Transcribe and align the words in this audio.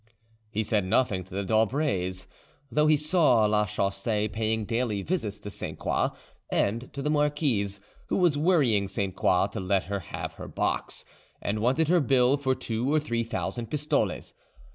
He 0.49 0.63
said 0.63 0.83
nothing 0.83 1.23
to 1.25 1.33
the 1.35 1.43
d'Aubrays, 1.43 2.25
though 2.71 2.87
he 2.87 2.97
saw 2.97 3.45
Lachaussee 3.45 4.29
paying 4.29 4.65
daily 4.65 5.03
visits 5.03 5.37
to 5.41 5.51
Sainte 5.51 5.77
Croix 5.77 6.09
and 6.51 6.91
to 6.93 7.03
the 7.03 7.11
marquise, 7.11 7.79
who 8.09 8.17
was 8.17 8.35
worrying 8.35 8.87
Sainte 8.87 9.15
Croix 9.15 9.45
to 9.51 9.59
let 9.59 9.83
her 9.83 9.99
have 9.99 10.33
her 10.33 10.47
box, 10.47 11.05
and 11.39 11.59
wanted 11.59 11.87
her 11.89 11.99
bill 11.99 12.35
for 12.35 12.55
two 12.55 12.91
or 12.91 12.99
three 12.99 13.23
thousand 13.23 13.69
pistoles. 13.69 14.33